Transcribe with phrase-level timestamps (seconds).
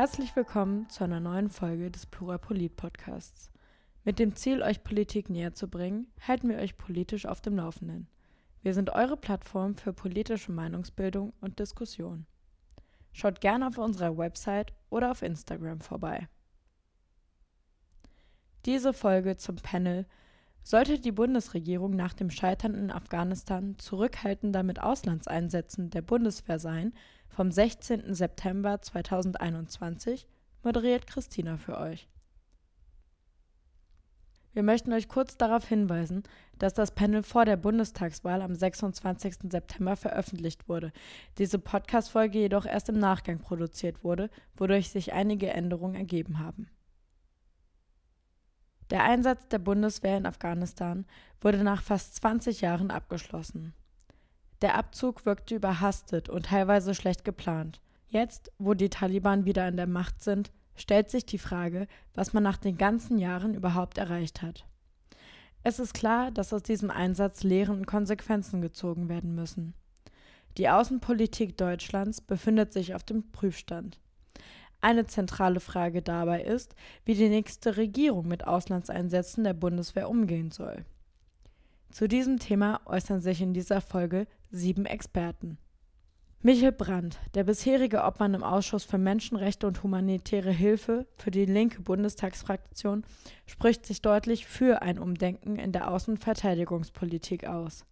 [0.00, 3.50] Herzlich willkommen zu einer neuen Folge des Plurapolit Podcasts.
[4.02, 8.08] Mit dem Ziel, euch Politik näher zu bringen, halten wir euch politisch auf dem Laufenden.
[8.62, 12.24] Wir sind eure Plattform für politische Meinungsbildung und Diskussion.
[13.12, 16.30] Schaut gerne auf unserer Website oder auf Instagram vorbei.
[18.64, 20.06] Diese Folge zum Panel
[20.62, 26.92] sollte die Bundesregierung nach dem Scheitern in Afghanistan zurückhaltender mit Auslandseinsätzen der Bundeswehr sein,
[27.28, 28.14] vom 16.
[28.14, 30.26] September 2021
[30.62, 32.08] moderiert Christina für euch.
[34.52, 36.24] Wir möchten euch kurz darauf hinweisen,
[36.58, 39.50] dass das Panel vor der Bundestagswahl am 26.
[39.50, 40.92] September veröffentlicht wurde,
[41.38, 46.68] diese Podcast-Folge jedoch erst im Nachgang produziert wurde, wodurch sich einige Änderungen ergeben haben.
[48.90, 51.06] Der Einsatz der Bundeswehr in Afghanistan
[51.40, 53.72] wurde nach fast 20 Jahren abgeschlossen.
[54.62, 57.80] Der Abzug wirkte überhastet und teilweise schlecht geplant.
[58.08, 62.42] Jetzt, wo die Taliban wieder an der Macht sind, stellt sich die Frage, was man
[62.42, 64.66] nach den ganzen Jahren überhaupt erreicht hat.
[65.62, 69.74] Es ist klar, dass aus diesem Einsatz Lehren und Konsequenzen gezogen werden müssen.
[70.56, 74.00] Die Außenpolitik Deutschlands befindet sich auf dem Prüfstand.
[74.80, 80.84] Eine zentrale Frage dabei ist, wie die nächste Regierung mit Auslandseinsätzen der Bundeswehr umgehen soll.
[81.90, 85.58] Zu diesem Thema äußern sich in dieser Folge sieben Experten.
[86.42, 91.82] Michael Brandt, der bisherige Obmann im Ausschuss für Menschenrechte und humanitäre Hilfe für die linke
[91.82, 93.04] Bundestagsfraktion,
[93.44, 97.84] spricht sich deutlich für ein Umdenken in der Außenverteidigungspolitik aus.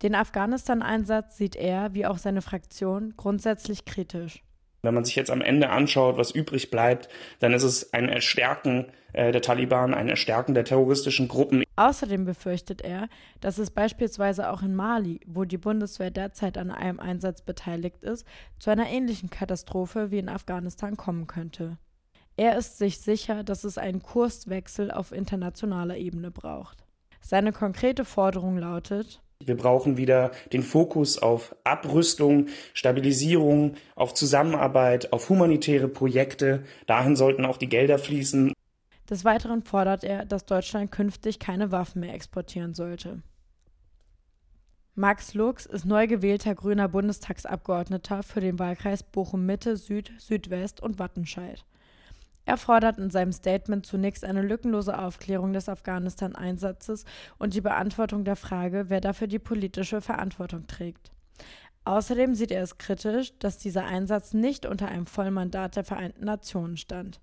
[0.00, 4.42] Den Afghanistan-Einsatz sieht er, wie auch seine Fraktion, grundsätzlich kritisch.
[4.86, 7.08] Wenn man sich jetzt am Ende anschaut, was übrig bleibt,
[7.40, 11.64] dann ist es ein Erstärken äh, der Taliban, ein Erstärken der terroristischen Gruppen.
[11.74, 13.08] Außerdem befürchtet er,
[13.40, 18.24] dass es beispielsweise auch in Mali, wo die Bundeswehr derzeit an einem Einsatz beteiligt ist,
[18.60, 21.78] zu einer ähnlichen Katastrophe wie in Afghanistan kommen könnte.
[22.36, 26.84] Er ist sich sicher, dass es einen Kurswechsel auf internationaler Ebene braucht.
[27.20, 35.28] Seine konkrete Forderung lautet, wir brauchen wieder den Fokus auf Abrüstung, Stabilisierung, auf Zusammenarbeit, auf
[35.28, 36.64] humanitäre Projekte.
[36.86, 38.52] Dahin sollten auch die Gelder fließen.
[39.08, 43.22] Des Weiteren fordert er, dass Deutschland künftig keine Waffen mehr exportieren sollte.
[44.94, 50.98] Max Lux ist neu gewählter grüner Bundestagsabgeordneter für den Wahlkreis Bochum Mitte, Süd, Südwest und
[50.98, 51.66] Wattenscheid.
[52.46, 57.04] Er fordert in seinem Statement zunächst eine lückenlose Aufklärung des Afghanistan-Einsatzes
[57.38, 61.10] und die Beantwortung der Frage, wer dafür die politische Verantwortung trägt.
[61.84, 66.76] Außerdem sieht er es kritisch, dass dieser Einsatz nicht unter einem Vollmandat der Vereinten Nationen
[66.76, 67.20] stand.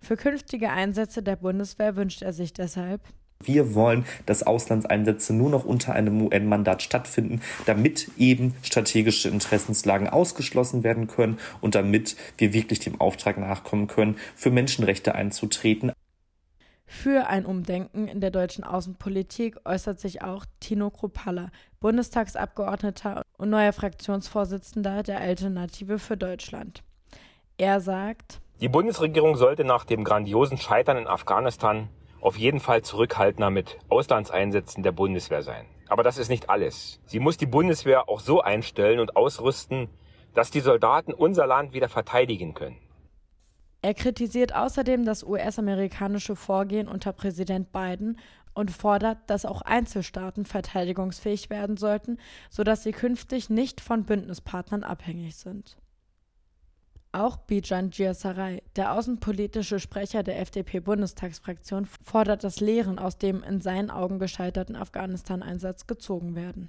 [0.00, 3.00] Für künftige Einsätze der Bundeswehr wünscht er sich deshalb
[3.44, 10.82] wir wollen, dass Auslandseinsätze nur noch unter einem UN-Mandat stattfinden, damit eben strategische Interessenslagen ausgeschlossen
[10.82, 15.92] werden können und damit wir wirklich dem Auftrag nachkommen können, für Menschenrechte einzutreten.
[16.86, 21.50] Für ein Umdenken in der deutschen Außenpolitik äußert sich auch Tino Kropalla,
[21.80, 26.82] Bundestagsabgeordneter und neuer Fraktionsvorsitzender der Alternative für Deutschland.
[27.58, 31.88] Er sagt, die Bundesregierung sollte nach dem grandiosen Scheitern in Afghanistan
[32.20, 35.66] auf jeden Fall zurückhaltender mit Auslandseinsätzen der Bundeswehr sein.
[35.88, 37.00] Aber das ist nicht alles.
[37.06, 39.88] Sie muss die Bundeswehr auch so einstellen und ausrüsten,
[40.34, 42.76] dass die Soldaten unser Land wieder verteidigen können.
[43.80, 48.18] Er kritisiert außerdem das US-amerikanische Vorgehen unter Präsident Biden
[48.52, 52.18] und fordert, dass auch Einzelstaaten verteidigungsfähig werden sollten,
[52.50, 55.76] sodass sie künftig nicht von Bündnispartnern abhängig sind.
[57.12, 63.90] Auch Bijan Giasaray, der außenpolitische Sprecher der FDP-Bundestagsfraktion, fordert, dass Lehren aus dem in seinen
[63.90, 66.68] Augen gescheiterten Afghanistan-Einsatz gezogen werden.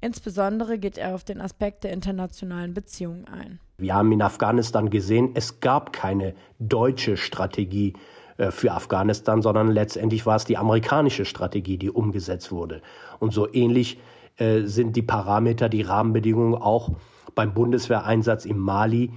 [0.00, 3.60] Insbesondere geht er auf den Aspekt der internationalen Beziehungen ein.
[3.78, 7.92] Wir haben in Afghanistan gesehen, es gab keine deutsche Strategie
[8.38, 12.82] äh, für Afghanistan, sondern letztendlich war es die amerikanische Strategie, die umgesetzt wurde.
[13.20, 14.00] Und so ähnlich
[14.38, 16.90] äh, sind die Parameter, die Rahmenbedingungen auch
[17.34, 19.12] beim Bundeswehreinsatz im Mali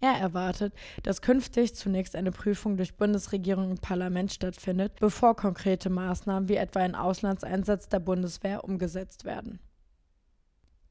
[0.00, 0.72] er erwartet,
[1.02, 6.80] dass künftig zunächst eine Prüfung durch Bundesregierung und Parlament stattfindet, bevor konkrete Maßnahmen wie etwa
[6.80, 9.58] ein Auslandseinsatz der Bundeswehr umgesetzt werden.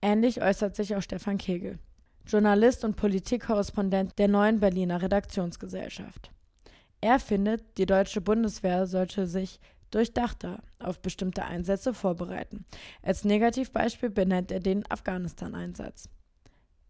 [0.01, 1.79] Ähnlich äußert sich auch Stefan Kegel,
[2.25, 6.31] Journalist und Politikkorrespondent der neuen Berliner Redaktionsgesellschaft.
[6.99, 9.59] Er findet, die deutsche Bundeswehr sollte sich
[9.91, 12.65] durchdachter auf bestimmte Einsätze vorbereiten.
[13.01, 16.09] Als Negativbeispiel benennt er den Afghanistan-Einsatz.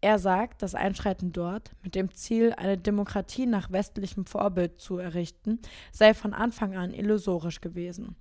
[0.00, 5.58] Er sagt, das Einschreiten dort mit dem Ziel, eine Demokratie nach westlichem Vorbild zu errichten,
[5.90, 8.14] sei von Anfang an illusorisch gewesen.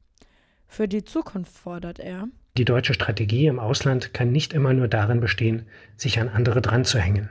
[0.67, 2.27] Für die Zukunft fordert er,
[2.57, 6.85] die deutsche Strategie im Ausland kann nicht immer nur darin bestehen, sich an andere dran
[6.85, 7.29] zu hängen.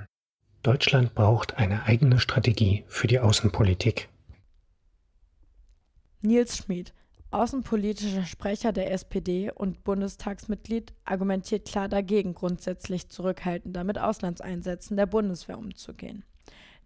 [0.62, 4.08] Deutschland braucht eine eigene Strategie für die Außenpolitik.
[6.22, 6.94] Nils Schmid,
[7.36, 15.58] außenpolitischer Sprecher der SPD und Bundestagsmitglied, argumentiert klar dagegen, grundsätzlich zurückhaltender mit Auslandseinsätzen der Bundeswehr
[15.58, 16.24] umzugehen.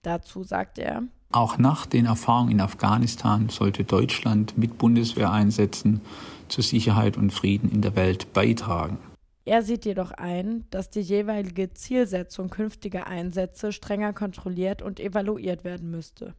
[0.02, 6.00] Dazu sagt er, auch nach den Erfahrungen in Afghanistan sollte Deutschland mit Bundeswehreinsätzen
[6.48, 8.98] zur Sicherheit und Frieden in der Welt beitragen.
[9.44, 15.90] Er sieht jedoch ein, dass die jeweilige Zielsetzung künftiger Einsätze strenger kontrolliert und evaluiert werden
[15.90, 16.34] müsste.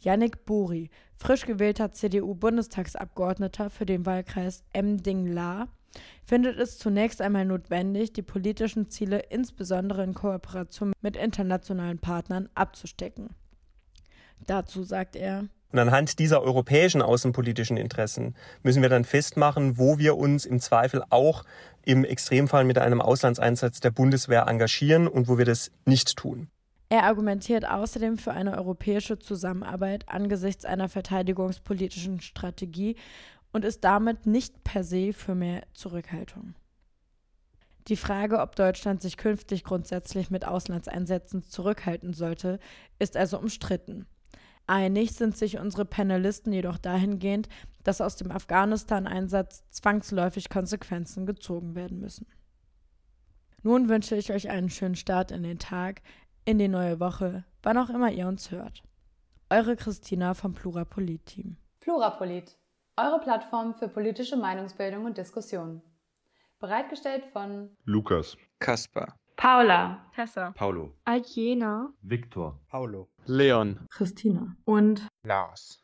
[0.00, 5.68] Yannick Buri, frisch gewählter CDU-Bundestagsabgeordneter für den Wahlkreis Emding-La,
[6.24, 13.30] findet es zunächst einmal notwendig, die politischen Ziele insbesondere in Kooperation mit internationalen Partnern abzustecken.
[14.46, 20.16] Dazu sagt er, und anhand dieser europäischen außenpolitischen Interessen müssen wir dann festmachen, wo wir
[20.16, 21.44] uns im Zweifel auch
[21.84, 26.48] im Extremfall mit einem Auslandseinsatz der Bundeswehr engagieren und wo wir das nicht tun.
[26.88, 32.96] Er argumentiert außerdem für eine europäische Zusammenarbeit angesichts einer verteidigungspolitischen Strategie
[33.52, 36.54] und ist damit nicht per se für mehr Zurückhaltung.
[37.88, 42.58] Die Frage, ob Deutschland sich künftig grundsätzlich mit Auslandseinsätzen zurückhalten sollte,
[42.98, 44.06] ist also umstritten.
[44.66, 47.48] Einig sind sich unsere Panelisten jedoch dahingehend,
[47.84, 52.26] dass aus dem Afghanistan-Einsatz zwangsläufig Konsequenzen gezogen werden müssen.
[53.62, 56.02] Nun wünsche ich euch einen schönen Start in den Tag,
[56.46, 58.82] in die neue Woche, wann auch immer ihr uns hört.
[59.50, 61.56] Eure Christina vom Plurapolit-Team.
[61.80, 62.56] Plurapolit,
[62.96, 65.82] eure Plattform für politische Meinungsbildung und Diskussion.
[66.60, 74.56] Bereitgestellt von Lukas, Kaspar, Paula, Tessa, Paulo, Aljena, Viktor, Paulo, Leon, Christina.
[74.64, 75.82] Und Lars.